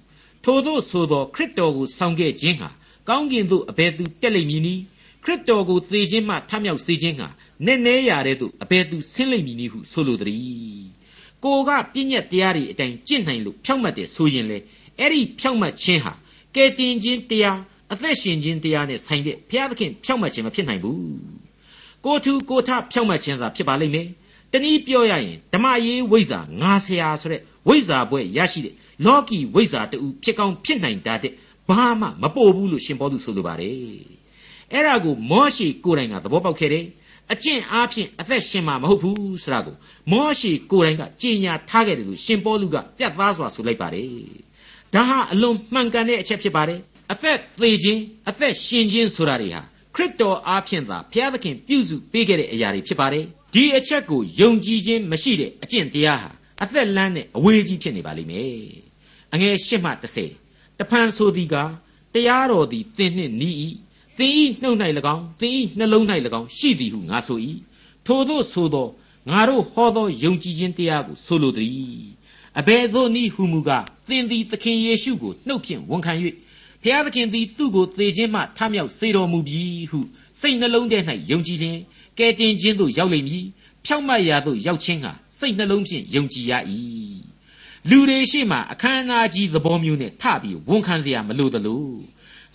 [0.44, 2.68] ထိုသို့ဆိုသောခရစ်တော်ကိုဆောင်ခဲ့ခြင်းဟာ
[3.08, 4.82] ကောင်းကင်သို့အဘယ်သူတက်လိမ့်မည်နည်း
[5.25, 7.28] ခရစ်တော်ကိုသေခြင်းမှထမြောက်စေခြင်းဟာ
[7.66, 10.84] နည်းနည်းရတဲ့သို့အဘယ်သူဆင်းလိမ့်မည်နည်းဟုဆိုလိုသည်
[11.44, 14.58] ကိုကပြည့်ညက်တရားတွေအတိုင်းကျင့်နိုင်လို့ဖြောင့်မတ်တယ်ဆိုရင်လေ
[14.99, 16.12] အဲ့ဒီဖြောင့်မတ်ခြင်းဟာ
[16.54, 17.58] ကဲတင်ခြင်းတရား
[17.92, 21.00] အသက်ရှင်ခြင်းတရားနဲ့ဆိုင်တဲ့ဘုရားသခင်ဖြောင့်မတ်ခြင်းမဖြစ်နိုင်ဘူး
[22.04, 24.08] ကိုထူကိုထဖြောင့်မတ်ခြင်းသာဖြစ်ပါလိမ့်မယ်
[24.52, 31.32] တနည်းပြောရရင်ဓမ္မရေးဝိဇ္ဇာငါဆရာဆိုတဲ့ဝိဇ္ဇာဘွဲ့ရရှိတဲ့လောကီဝိဇ္ဇာတူဖြစ်ကောင်းဖြစ်နိုင်တတ်တဲ့
[31.68, 33.75] ဘာမှမပို့ဘူးလို့ရှင်ပေါလုဆိုလိုပါတယ်
[34.73, 36.84] အဲ့ဒါကိုမောရှိကိုယ်တိုင်ကသဘောပေါက်ခဲ့တယ်
[37.33, 39.76] အကျင့်အားဖြင့်အသက်ရှင်မှာမဟုတ်ဘူးဆိုတာကို
[40.11, 44.09] မောရှိကိုယ်တိုင်ကကြေညာထားခဲ့တယ်လို့ရှင်ပေါလုကပြတ်သားစွာဆိုလိုက်ပါတယ်
[44.95, 46.81] ဒါဟာအလွန်မှန်ကန်တဲ့အချက်ဖြစ်ပါတယ်
[47.12, 49.61] အသက်သေခြင်းအသက်ရှင်ခြင်းဆိုတာတွေဟာ
[49.95, 56.31] ခရစ်တော်အားဖြင့်သာဘုရားသခင်ပြုစုပေးခဲ့တဲ့အရာတွေဖြစ်ပါတယ်ဒီအချက်ကိုယုံကြည်ခြင်းမရှိတဲ့အကျင့်တရားဟာ
[56.62, 58.57] အသက်လန်းနဲ့အဝေးကြီးဖြစ်နေပါလိမ့်မယ်
[59.35, 59.90] အငယ်၈မှ
[60.35, 61.57] 30တဖန်ဆိုသည်က
[62.14, 63.54] တရားတော်သည်သင်နှင့်နီး၏
[64.17, 64.77] သင်ဤနှုတ်၌၎
[65.15, 66.03] င်းသင်ဤနှလုံး၌၎
[66.39, 67.39] င်းရှိသည်ဟုငါဆို၏
[68.05, 68.88] ထို့သောဆိုသော
[69.29, 72.03] ငါတို့ဟောသောယုံကြည်ခြင်းတရားကိုဆိုလိုသည်
[72.60, 76.13] အဘယ်သို့နည်းဟုမူကားသင်သည်သခင်ယေရှုကိုနှုတ်ဖြင့်ဝန်ခံ၍
[76.84, 80.00] ဘုရားသခင်သည်သူ့ကိုသေခြင်းမှထမြောက်စေတော်မူပြီဟု
[80.39, 81.00] စိတ်နှလုံးထဲ၌
[81.31, 81.79] ယုံကြည်လျင်
[82.17, 83.46] ကဲတင်ခြင်းသို့ရောက်လိမ့်မည်
[83.86, 86.53] ဖြောက်မတ်ရာသို့ရောက်ခြင်းဟာစိတ်နှလုံးဖြင့်ယုံကြည်ရ၏
[87.89, 92.00] လူတွေရှိမှအခမ်းအနားကြီးသဘောမျိုးနဲ့ထပြီးဝန်ခံเสียမလို့တလို့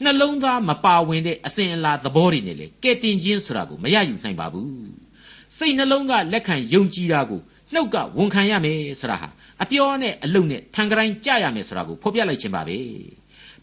[0.03, 4.72] နှလုံးသားမပါဝင်တဲ့အစဉ်အလာသဘောတွေနဲ့လေကဲတင်ခြင်းဆိုတာကိုမရယူနိုင်ပါဘူး
[5.58, 7.41] စိတ်နှလုံးကလက်ခံယုံကြည်တာကို
[7.74, 9.29] နှုတ်ကဝန်ခံရမယ်ဆိုတာဟာ
[9.63, 12.77] အပြောနဲ့အလုပ်နဲ့ထံကတိုင်းကြရမယ်ဆိုတာကိုဖော်ပြလိုက်ခြင်းပါပဲ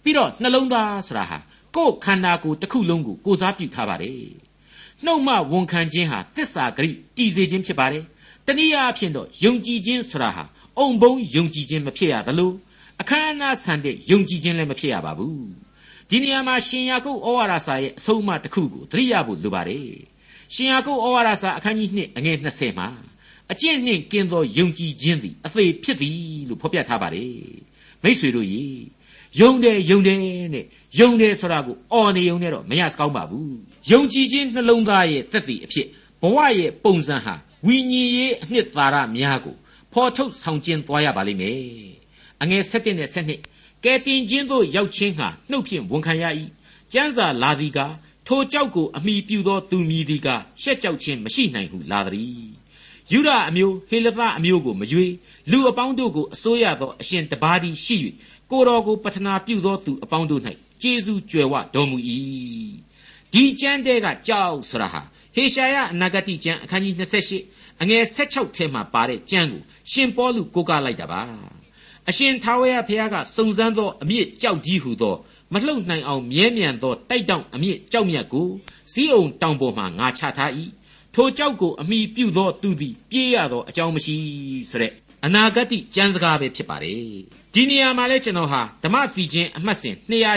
[0.03, 1.39] ပြီးတော့နှလုံးသားဆိုတာဟာ
[1.77, 4.21] ကိုယ်ခန္ဓာကိုယ်တစ်ခုလုံးကိုကိုစားပြုထားပါတယ်
[5.05, 8.05] နှုတ်မှဝန်ခံခြင်းဟာသစ္စာဂရိတည်စေခြင်းဖြစ်ပါတယ်
[8.47, 10.45] တနည်းအားဖြင့်တော့ယုံကြည်ခြင်းဆိုတာဟာ
[10.79, 12.53] အုံဘုံယုံကြည်ခြင်းမဖြစ်ရသလို
[13.01, 15.66] အခမ်းအနားဆန်တဲ့ယုံကြည်ခြင်းလည်းမဖြစ်ရပါဘူး
[16.11, 19.89] ဒီနေရာမှာရှင်ယာကုပ်ဩဝါဒစာရဲ့အဆုံးအမတစ်ခုကိုသတိရဖို့လိုပါတယ်
[20.55, 22.89] ရှင်ယာကုပ်ဩဝါဒစာအခန်းကြီး2အငယ်20မှာ
[23.53, 27.33] အကျင့်နှင့်ကင်းသောယုံကြည်ခြင်းသည်အသေးဖြစ်သည်လို့ဖော်ပြထားပါတယ်
[28.03, 28.65] မိษွေတို့ရေ
[29.41, 30.19] ယုံတယ်ယုံတယ်
[30.55, 30.65] နဲ့
[31.01, 33.57] ယုံတယ်ဆိုတာကိုအော်နေယုံနဲ့တော့မရစကောင်းပါဘူး
[33.93, 35.87] ယုံကြည်ခြင်းနှလုံးသားရဲ့သက်တည်အဖြစ်
[36.23, 37.35] ဘဝရဲ့ပုံစံဟာ
[37.67, 39.57] ဝိညာဉ်ရေးအနှစ်သာရများကို
[39.93, 41.61] ဖော်ထုတ်ဆောင်ကျင်းသွားရပါလိမ့်မယ်
[42.43, 46.25] အငယ်7နဲ့7 ကဲတင်ခြင်းသို့ရောက်ခြင်းဟာနှုတ်ဖြင့်ဝန်ခံရ၏
[46.93, 47.81] ကျမ်းစာလာသည်က
[48.27, 50.29] ထိုကြောက်ကိုအမိပြုသောသူမည်သည်က
[50.63, 52.47] ရှက်ကြောက်ခြင်းမရှိနိုင်ဟုလာသည်
[53.13, 55.07] ယူဒအမျိုးဟေလသအမျိုးကိုမရွေ
[55.51, 57.97] လူအပေါင်းတို့ကိုအစိုးရသောအရှင်တပါးသည်ရှိ၍
[58.51, 60.43] ကိုတော်ကိုပတနာပြုသောသူအပေါင်းတို့၌
[60.83, 61.97] ကျေးဇူးကြွယ်ဝတော်မူ၏
[63.33, 65.03] ဒီကျမ်းတဲကကြောက်ဆရာဟာ
[65.35, 66.95] ဟေရှာယအနာဂတိကျမ်းအခန်းကြီး
[67.39, 71.23] 28အငယ်16ထဲမှာပါတဲ့ကျမ်းကိုရှင်ပေါလုကိုးကားလိုက်တာပါ
[72.11, 75.15] အရှင်ထာဝရဘုရားကစုံစမ်းသောအမြင့်ကြောက်ကြီးဟုသော
[75.53, 78.49] မလှုပ်နိုင်အောင်မြဲမြံသောတိုက်တောင်အမြင့်ကြောက်မြတ်ကို
[78.93, 80.51] စီးအောင်တောင်ပေါ်မှငါချထား၏
[81.15, 84.17] ထိုကြောက်ကိုအမိပြုသောသူသည်ပြေးရသောအကြောင်းမရှိ
[84.71, 84.93] ဆိုတဲ့
[85.25, 87.05] အနာဂတ်ကျမ်းစကားပဲဖြစ်ပါတယ်
[87.55, 89.95] ဒီနေရာမှာလဲကျွန်တော်ဟာဓမ္မသီချင်းအမှတ်စဉ်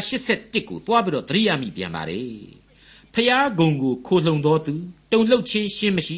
[0.09, 2.33] 281ကိုတွားပြီးတော့သတိရမိပြန်ပါတယ်
[3.13, 4.73] ဖျားဂုံကိုခိုလှုံတော်သူ
[5.11, 6.17] တုံလှုပ်ခြင်းရှင်းမရှိ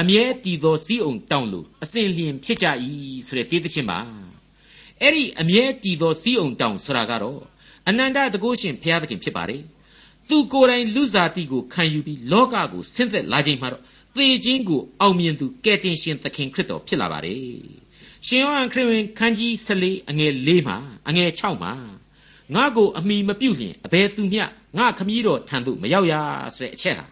[0.00, 2.66] အမြဲတည်သောစီးအောင်တောင်းလို့အစဉ်လျင်ဖြစ်ကြ၏
[3.26, 3.98] ဆိုတဲ့တေးသချင်းပါ
[5.02, 7.40] အဲ့ဒီအမြဲတည်သောစီးအောင်တောင်းဆိုတာကတော့
[7.88, 9.62] အနန္တတကုရှင်ဘုရားသခင်ဖြစ်ပါတယ်
[10.28, 13.82] သူကိုယ်တိုင်လူစားတိကိုခံယူပြီးလောကကိုဆင်းသက်လာခြင်းမှာတော့
[14.16, 17.40] သေခြင်းကိုအောင်မြင်သူကယ်တင်ရှင်သခင်ခရစ်တော်ဖြစ်လာပါတယ်
[18.26, 20.76] ရှင်ယောဟန်ခရစ်ဝင်ခန်းကြီး14အငယ်4မှာ
[21.08, 21.72] အငယ်6မှာ
[22.54, 24.44] ငါကိုအမိမပြုတ်လျင်အဘယ်သူမျှ
[24.78, 26.14] ငါခမည်းတော်ထံသို့မရောက်ရ
[26.56, 27.06] ဆိုတဲ့အချက်ဟာ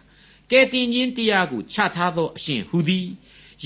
[0.51, 3.07] ကယ်တင်ခြင်းတရားကိုချထားသောအရှင်ဟူသည်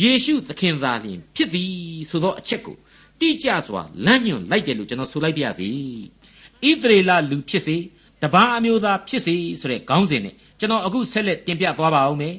[0.01, 1.71] ယေရှုသခင်သာလျှင်ဖြစ်သည်
[2.09, 2.77] ဆိုသောအချက်ကို
[3.21, 5.69] တိကျစွာလမ်းညွှန်လိုက်တယ်လို့ကျွန်တော်ဆိုလိုက်ပါရစေ
[6.67, 7.77] ဣသရေလလူဖြစ်စေ
[8.21, 12.35] တပားအမျိုးသားဖြစ်စေဆိုတဲ့ခေါင်းစဉ်နဲ့ကျွန်တော်အခုဆက်လက်တင်ပြသွားပါအောင်မယ်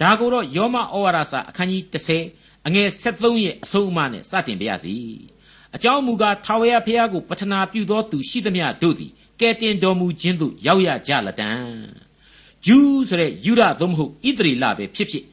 [0.00, 1.82] ဒါကိုတော့ယောမဩဝါဒစာအခန်းကြီး
[2.26, 4.94] 30အငယ်73ရဲ့အဆုံးအမနဲ့စတင်ပါရစေ
[5.76, 9.10] အကြောင်းမူကားထာဝရဘုရားကိုပတနာပြုသောသူရှိသမျှတို့သည်
[9.40, 11.50] ကဲတင်တော်မူခြင်းသို့ရောက်ရကြလတံ
[12.64, 15.24] ဂျူးဆိုတဲ့ယူရသို့မဟုတ်ဣသရေလပဲဖြစ်ဖြစ်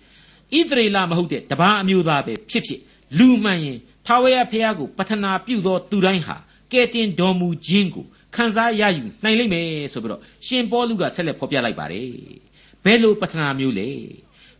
[0.57, 2.79] ဣသရေလမဟုတ်တဲ့တပားအမျိုးသားပဲဖြစ်ဖြစ်
[3.17, 6.35] လူမှန်ရင် ထာဝရဘုရားကိုပတနာပြုသောသူတိုင်းဟာ
[6.71, 8.05] ကဲတင်တော်မူခြင်းကို
[8.35, 12.09] ခံစားရယူနိုင်လိမ့်မယ်ဆိုပြီးတော့ရှင်ပေါလုကဆက်လက်ဖော်ပြလိုက်ပါတယ်
[12.83, 13.89] ဘယ်လိုပတနာမျိုးလဲ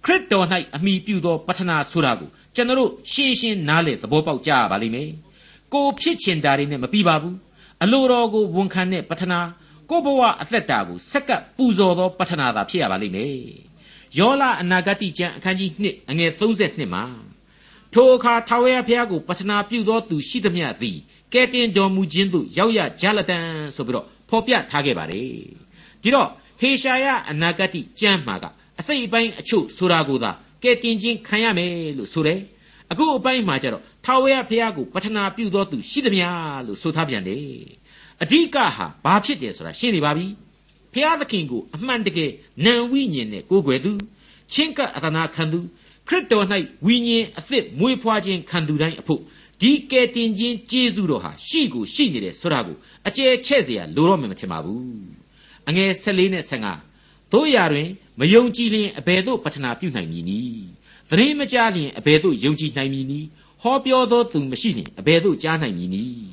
[0.06, 5.10] ခရစ်တော်၌အမိပြုသောပတနာဆိုတာကိုကျွန်တော်ရှင်းရှင်းနားလည်သဘောပေါက်ကြရပါလိမ့်မယ်
[5.74, 7.36] ကိုဖြစ်ချင်တာတွေနဲ့မပြီးပါဘူး
[7.84, 9.40] အလိုတော်ကိုဝန်ခံတဲ့ပတနာ
[9.90, 13.36] ကိုဘဝအသက်တာကိုဆက်ကပ်ပူဇော်သောပတနာသာဖြစ်ရပါလိမ့်မယ်
[14.18, 17.04] ယောလအနာဂတိကျမ်းအခန်းကြီး2အငယ်32မှာ
[17.94, 20.98] ထိုအခါထာဝရဘုရားကိုပတနာပြုသောသူရှိသမျှသည်
[21.34, 23.38] ကဲတင်တော်မူခြင်းသို့ရောက်ရကြလတံ
[23.76, 25.28] ဆိုပြီးတော့ဖော်ပြထားခဲ့ပါတယ်
[26.02, 28.46] ဒီတော့ဟေရှာယအနာဂတိကျမ်းမှာက
[28.80, 30.32] အစိတ်အပိုင်းအချို့ဆိုတာကိုသာ
[30.64, 32.40] ကဲတင်ခြင်းခံရမယ်လို့ဆိုတယ်
[32.92, 36.28] အခုအပိုင်းမှာကျတော့ထာဝရဘုရားကိုပတနာပြုသောသူရှိသမျှ
[36.68, 37.44] လို့ဆိုထားပြန်တယ်
[38.22, 40.26] အဓိကဟာဘာဖြစ်တယ်ဆိုတာရှင်းနေပါပြီ
[40.94, 42.32] ဘုရားသခင်ကိုအမှန်တကယ်
[42.66, 43.92] နံဝိညာဉ်နဲ့ကိုးကွယ်သူ
[44.54, 45.60] ချင်းကအသနာခံသူ
[46.09, 46.47] ခရစ်တော်၌
[46.87, 49.21] ဝိညာဉ်အသစ်မွေးဖွားခြင်းခံသူတိုင်းအဖို့
[49.61, 52.77] ဒီကယ်တင်ခြင်းကျေးဇူးတော်ဟာရှိကိုရှိနေတယ်ဆိုတာကို
[53.09, 54.85] အကျယ်ချဲ့เสียလိုတော့မှမထင်ပါဘူး
[55.69, 57.89] အငယ်14နဲ့15တို့ရာတွင်
[58.19, 60.67] မယုံကြည်လျင်အဘယ်သို့ပတနာပြုနိုင်မည်နည်း
[61.11, 63.27] သတင်းမကြားလျင်အဘယ်သို့ယုံကြည်နိုင်မည်နည်း
[63.63, 66.29] ဟောပြောသောသူမရှိလျင်အဘယ်သို့ကြားနိုင်မည်နည်း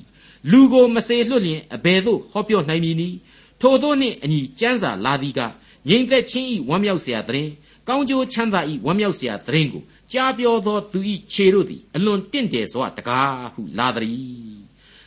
[0.51, 3.17] လူကိုမစေလွတ်လျင်အဘယ်သို့ဟောပြောနိုင်မည်နည်း
[3.61, 5.41] ထို့သောနှင့်အညီကျမ်းစာလာသည်က
[5.87, 7.51] ငြိမ်သက်ခြင်းဤဝမ်းမြောက်เสียသတင်း
[7.88, 11.00] ကောင်းကျိုးချမ်းသာ၏ဝမ်းမြောက်စရာသတင်းကိုကြားပြောသောသူ၏
[11.32, 14.58] ခြေတို့သည်အလွန်တင့်တယ်စွာတကားဟုလာသည်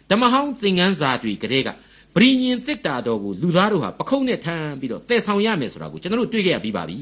[0.10, 1.70] ဓမ္မဟောင်းသင်ခန်းစာတွေကတည်းက
[2.16, 7.00] ပရိညင်သစ်တာတော်ကိုလူသားတို့ဟာပခုံးနဲ့ထမ်းပြီးတော့တည်ဆောင်ရမယ်ဆိုတာကိုကျွန်တော်တို့တွေ့ကြရပြီးပါပြီ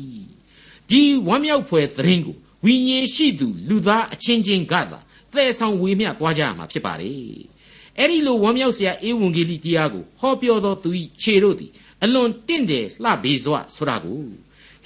[0.90, 5.00] ဒီဝမ်းမြောက်ဖွယ်သတင်းကိုဝိညာဉ်ရှိသူလူသားအချင်းချင်းကသာ
[5.34, 7.12] တည်ဆောင်ဝေမျှသွားကြရမှာဖြစ်ပါလေ
[7.98, 10.90] အဲ့ဒီလိုဝမ်းမြောက်စရာအေဝံဂေလိတရားကိုဟောပြောသောသူ၏
[11.22, 11.72] ခြေတို့သည်
[12.04, 14.22] အလွန်တင့်တယ်လှပေစွာဆိုတာကို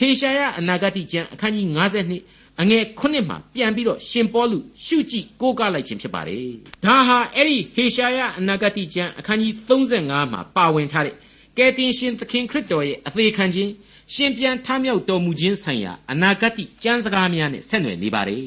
[0.04, 1.68] ဟေရှာယအနာဂတိကျမ်းအခန်းကြီး
[2.16, 6.48] 52အငယ်9မှာပြန်ပြီးတော့ရှင်ပေါလုရှုကြည့်ကိုးကားလိုက်ခြင်းဖြစ်ပါတယ်
[6.86, 11.16] ဒါဟာအဲ့ဒီဟေရှာယအနာဂတိကျမ်းအခန်းကြီး35မှာပါဝင်ထားတဲ့
[11.58, 13.72] ကယ်တင်ရှင်သခင်ခရစ်တော်ရဲ့အသေးခံခြင်း
[14.14, 18.44] ရှင်ပြန်ထမြောက်တော်မူခြင်းဆိုင်ရာအနာဂတ်ကျမ်းစကားများနဲ့ဆက်နွယ်နေပါတယ်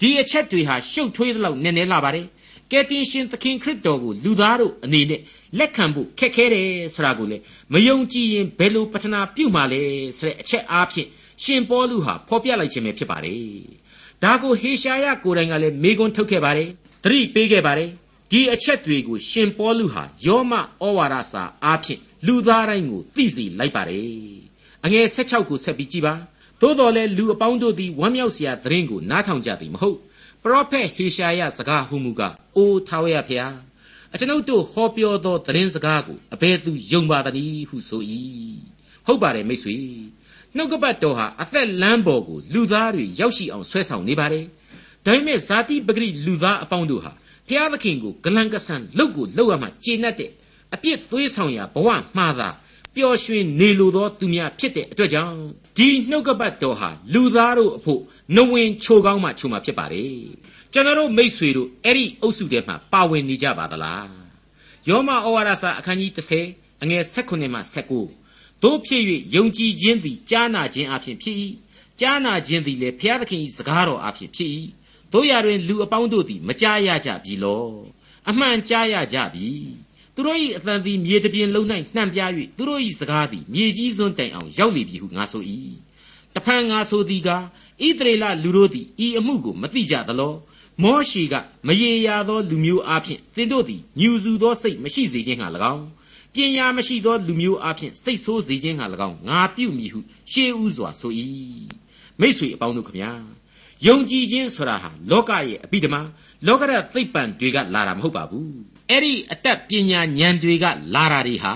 [0.00, 2.26] ဒီအချက်တွေဟာရှုပ်ထွေးသလောက်နည်းနည်းလာပါတယ်
[2.70, 5.20] ကယ်တင်ရှင်သခင်ခရစ်တော်ကိုလူသားတို့အနေနဲ့
[5.58, 7.38] လက်ခံဖို့ခက်ခဲတယ်ဆိုတာကိုလေ
[7.72, 9.82] မယုံကြည်ရင်ဘယ်လိုပတနာပြုမှာလဲ
[10.18, 11.08] ဆိုတဲ့အချက်အားဖြင့်
[11.42, 13.42] ရှင်ပေါလုဟာဖော်ပြလိုက်ခြင်းပဲဖြစ်ပါတယ်။
[14.22, 16.68] ဒါကိုဟေရှာယကိုယ်တိုင်ကလည်းမေကွန်းထုတ်ခဲ့ပါတယ်။
[17.04, 17.90] သတိပေးခဲ့ပါတယ်။
[18.30, 20.60] ဒီအချက်တွေကိုရှင်ပေါလုဟာယောမဩ
[20.96, 24.10] ဝါဒစာအားဖြင့်လူသားတိုင်းကိုသိစေလိုက်ပါတယ်။
[24.84, 26.14] အငယ်16ကိုဆက်ပြီးကြည်ပါ။
[26.60, 29.98] သို့တော်လည်းလူအပေါင်းတို့သည်ဝမ်းမြောက်စရာသတင်းကိုနားထောင်ကြသည်မဟုတ်။
[30.42, 33.52] ပရောဖက်ဟေရှာယစကားဟုမူကားအိုထာဝရဖျား။
[34.14, 38.02] အကျွန်ုပ်တို့ဟောပြောသောသတင်းစကားကိုအဘယ်သူယုံပါသနည်းဟုဆို၏
[39.06, 39.76] ဟုတ်ပါတယ်မိတ်ဆွေ
[40.56, 44.44] နှုတ်ကပတ်တော်ဟာအသက်လမ်းပေါ်ကိုလူသားတွေရောက်ရှိအောင်ဆွဲဆောင်နေပါတယ်
[45.06, 47.12] ဒါပေမဲ့ဇာတိပဂရိလူသားအပေါင်းတို့ဟာ
[47.48, 50.30] ဖျားသခင်ကိုဂလန်ကဆန်လှုပ်ကိုလှုပ်ရမှကျေနပ်တဲ့
[50.74, 52.48] အပြစ်သွေးဆောင်ရာဘဝမှားသာ
[52.94, 55.34] ပျော်ရွှင်နေလိုသောသူများဖြစ်တဲ့အတွက်ကြောင့်
[55.76, 58.00] ဒီနှုတ်ကပတ်တော်ဟာလူသားတို့အဖို့
[58.36, 60.12] နဝင်ချိုကောင်းမှချိုမှာဖြစ်ပါတယ်
[60.72, 64.08] ကျွန်တော်တို့မိษွေတို့အဲ့ဒီအုပ်စုထဲမှာပါဝင်နေကြပါသလား
[64.88, 67.60] ယောမဩဝါဒစာအခန်းကြီး30အငယ်16မှ
[68.10, 69.02] 19တို့ဖြစ်၍
[69.34, 71.36] ယုံကြည်ခြင်းသည်ကြားနာခြင်းအဖြစ်ဖြစ်၏
[72.00, 74.50] ကြားနာခြင်းသည်လည်းဘုရားသခင်၏စကားတော်အဖြစ်ဖြစ်၏
[75.12, 77.66] တို့ရတွင်လူအပေါင်းတို့သည်မကြားရကြပြီလော
[78.30, 79.48] အမှန်ကြားရကြပြီ
[80.14, 85.42] သူတို့၏အသံသည်မြေတပြင်လုံး၌နှံ့ပြား၍သူတို့၏စကားသည်မြေကြီးစွန်းတိုင်အောင်ရောက်လေပြီဟုငါဆို၏
[86.34, 87.44] တဖန်ငါဆိုသည်ကား
[87.86, 90.34] ဣသရေလလူတို့သည်ဤအမှုကိုမသိကြသလော
[90.82, 91.34] မောရှေက
[91.66, 95.84] မရေရာသောလူမျိုးအားဖြင့်သင်တို့သည်ညူစုသောစိတ်မရှိစေခြင်းဟာ၎င်း
[96.34, 100.00] ပညာမရှိသောလူမျိုးအားဖြင့်စိတ်ဆိုးစေခြင်းဟာ၎င်းငါပြုမိဟု
[100.32, 101.12] ရှေးဥစွာဆို၏
[102.20, 103.12] မိษွေအပေါင်းတို့ခမညာ
[103.86, 106.00] ယုံကြည်ခြင်းဆိုတာဟာလောကရဲ့အပိဓမ္မာ
[106.46, 108.54] လောကရသိပ္ပံတွေကလာတာမဟုတ်ပါဘူး
[108.90, 111.54] အဲ့ဒီအတတ်ပညာဉာဏ်တွေကလာတာတွေဟာ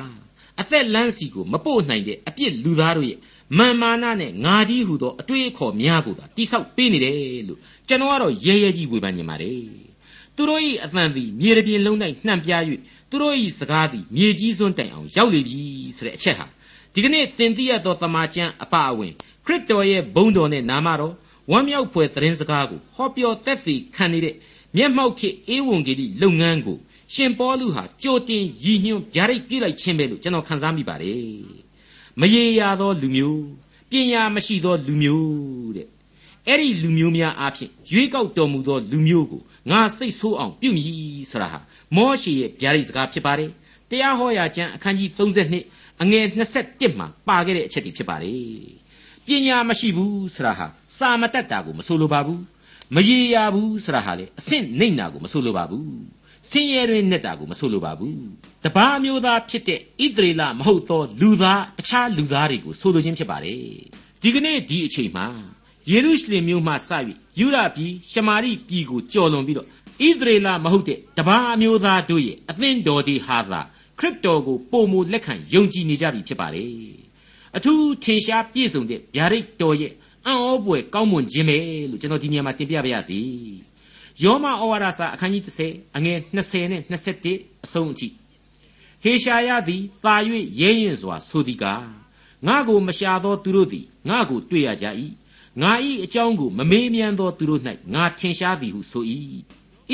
[0.61, 3.19] အသက်လန်းစီကိုမပို့နိုင်တဲ့အပြစ်လူသားတို့ရဲ့
[3.59, 9.61] မာမာနနဲ့ငါဒီဟုသောအတွေ့အခေါ်များကိုသာတိဆောက်ပေးနေတယ်လို့ ကျွန်တော်ကတော့ရဲရဲကြီးဝေဖန်နေပါတယ်
[10.37, 11.97] သူတို့၏အသံသည်မြေတပြင်လုံး၌
[12.27, 12.63] နှံ့ပြား၍
[13.11, 15.61] သူတို့၏စကားသည်မြေကြီးစွန်းတိုင်အောင်ရောက်လေပြီ
[15.97, 16.47] ဆိုတဲ့အချက်ဟာ
[16.95, 19.13] ဒီကနေ့သင်သိရသောတမန်ကျမ်းအပအဝင်
[19.47, 21.15] ခရစ်တော်ရဲ့ဘုန်းတော်နဲ့နာမတော်
[21.51, 24.35] ဝမ်းမြောက်ဖွယ်သတင်းစကားကိုဟောပြောသက်သေခံနေတဲ့
[24.77, 26.79] မျက်မှောက်ခေဧဝံဂေလိလုပ်ငန်းကို
[27.15, 31.21] ရှင်ပေါလုဟာကြိုတင်ရည်ညွှန်းဗျာဒိတ်ပြလိုက်ခြင်းပဲလို့ကျွန်တော်ခန်းစားမိပါတယ်
[32.21, 33.45] မရေရာသောလူမျိုး
[33.91, 35.89] ပညာမရှိသောလူမျိုးတဲ့
[36.49, 40.89] အဲ့ဒီလူမျိုးများအားဖြင့်ရွေးကောက်တော်မူသောလူမျိုးကိုငါစိတ်ဆိုးအောင်ပြုမည်
[41.31, 41.59] ဆိုတာဟာ
[41.97, 43.51] မောရှေရဲ့ဗျာဒိတ်စကားဖြစ်ပါတယ်
[43.91, 46.25] တရားဟောရာကျမ်းအခန်းကြီး32အငယ်
[46.63, 48.41] 27မှာပါခဲ့တဲ့အချက်တွေဖြစ်ပါတယ်
[49.27, 50.67] ပညာမရှိဘူးဆိုတာဟာ
[50.99, 52.43] စာမတတ်တာကိုမဆိုလိုပါဘူး
[52.95, 55.91] မရေရာဘူးဆိုတာဟာလေအဆင့်နှိမ့်တာကိုမဆိုလိုပါဘူး
[56.51, 58.21] ဆင်းရဲတွင်နဲ့တာကိုမဆိုလိုပါဘူး
[58.65, 63.61] တပားမျိုးသားဖြစ်တဲ့ဣသရေလမဟုတ်သောလူသားတခြားလူသားတွေကိုဆိုလိုခြင်းဖြစ်ပါတယ်
[64.23, 65.27] ဒီကနေ့ဒီအချိန်မှာ
[65.91, 66.77] ယေရုရှလင်မြို့မှစ၍
[67.39, 69.69] ယူရပြည်ရှမာရိပြည်ကိုကျော်လွန်ပြီးတော့ဣ
[70.21, 73.61] သရေလမဟုတ်တဲ့တပားမျိုးသားတို့ရဲ့အသင်းတော်ဒီဟာသာ
[73.99, 76.71] ခရစ်တော်ကိုပုံမူလက်ခံယုံကြည်နေကြပြီဖြစ်ပါတယ်
[77.57, 79.93] အထူးထင်ရှားပြည့်စုံတဲ့ဗျာဒိတ်တော်ရဲ့
[80.27, 81.59] အံ့ဩဖွယ်ကောင်းမွန်ခြင်းပဲ
[81.91, 83.19] လို့ကျွန်တော်ဒီနေရာမှာတင်ပြပါရစေ
[84.23, 86.83] ယောမဩဝါဒစာအခန်းကြီး30အငယ်20နဲ့
[87.25, 88.09] 21အဆုံးအထိ
[89.03, 90.15] ဟေရှာယသည်တာ၍
[90.61, 91.87] ရဲရင်စွာဆိုသည်ကား
[92.47, 94.87] ငါကိုမရှာသောသူတို့သည်ငါကိုတွေ့ရကြ၏
[95.63, 95.73] ငါ၏
[96.05, 97.63] အကြောင်းကိုမမေးမြန်းသောသူတို့၌
[97.95, 99.05] ငါထင်ရှားသည်ဟုဆို၏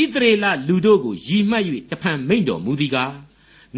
[0.00, 3.14] ဣသရေလလူတို့ကိုရည်မှတ်၍တဖန်မိန့်တော်မူသည်ကား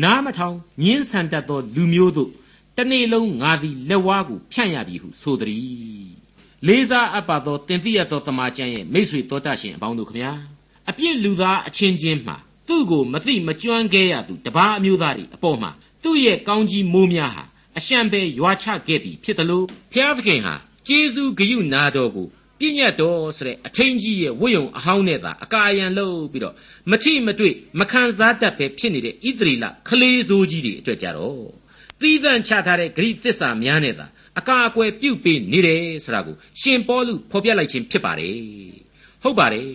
[0.03, 2.31] နားမထောင်ညင်းဆန်တတ်သောလူမျိုးတို့
[2.77, 6.14] တနေ့လုံးငါသည်လက်ဝါးကိုဖြန့်ရပြီဟုဆိုသည်
[6.66, 10.33] လေးစားအပ်ပါသောတင်ပြရသောတမန်ကျန်ရဲ့မိတ်ဆွေတော်တတ်ရှင်အပေါင်းတို့ခမညာ
[10.90, 12.37] အပြစ်လူသားအချင်းချင်းမှာ
[12.68, 15.70] သူ့ကိုမသိမကျွမ်းခဲ့ရသူတပါးအမျိုးသားတွေအပေါ်မှာ
[16.03, 17.44] သူ့ရဲ့ကောင်းကြီးမိုးများဟာ
[17.79, 20.55] အရှံပဲရွာချခဲ့ပြီဖြစ်တယ်လို့ဖျားသခင်ဟာ
[20.88, 22.27] ကျေးဇူးဂရုနာတော်ကို
[22.59, 26.55] ပြည့်ညတ်တော်ဆိုတဲ့အထင်းကြီးရဲ့ဝိယုံအဟောင်းနဲ့သာအကာအယံလုပ်ပြီးတော့
[26.90, 31.44] မထိမတွေ့မခံစားတတ်ပဲဖြစ်နေတဲ့ဣသရေလခလေးစိုးကြီးတွေအတွက်ကြတော့
[32.01, 34.07] သီးသန့်ချထားတဲ့ဂရိသစ္စာများနဲ့သာ
[34.38, 38.37] အကာအကွယ်ပြုတ်ပေးနေတယ်ဆိုတာကိုရှင်ပေါလုဖော်ပြလိုက်ခြင်းဖြစ်ပါတယ်
[39.23, 39.70] ဟုတ်ပါတယ်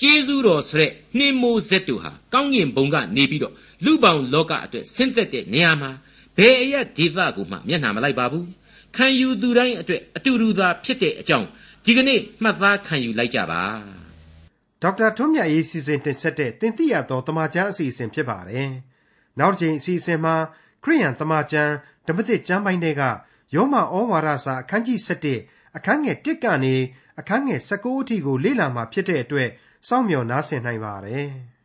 [0.00, 5.90] ကျေးဇူးတော်ဆိုတဲ့နှင်းမိုးဆက်တူဟာကောင်းကင်ဘုံကနေပြီးတော့လူပောင်လောကအတွက်ဆင်းသက်တဲ့နေရာမှာ
[6.36, 8.46] ဘယ်အရက်ဒေသကိုမှမျက်နှာမလိုက်ပါဘူး
[8.96, 11.46] ခံယူသူတိုင်းအတွက်အတူတူသာဖြစ်တဲ့အကြောင်း
[11.84, 13.62] ဒီကနေ့မှတ်သားခံယူလိုက်ကြပါ
[14.82, 18.68] ဒေါက်တာထွန်းမြတ်ရေးစီစဉ်တင်ဆက်တဲ့တင်ပြရသောတမချန်းအစီအစဉ်ဖြစ်ပါတယ်
[19.38, 20.34] နောက်တစ်ချိန်အစီအစဉ်မှာ
[20.84, 21.72] ခရိယန်တမချန်း
[22.06, 23.02] ဓမ္မသစ်ကျမ်းပိုင်းတွေက
[23.54, 24.98] ယောမဩဝါဒစာအခန်းကြီး
[25.38, 26.74] 7အခန်းငယ်1ကနေ
[27.20, 29.48] အခန်းငယ်19အထိကိုလေ့လာမှာဖြစ်တဲ့အတွက်
[29.88, 31.28] စောင့်မျှော်နားဆင်နိုင်ပါတယ်။